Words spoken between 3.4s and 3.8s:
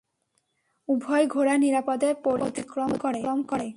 করে।